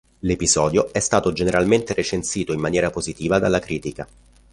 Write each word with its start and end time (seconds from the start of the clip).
L'episodio 0.21 0.91
è 0.91 0.99
stato 0.99 1.31
generalmente 1.31 1.93
recensito 1.93 2.53
in 2.53 2.59
maniera 2.59 2.89
positiva 2.89 3.37
dalla 3.37 3.59
critica. 3.59 4.07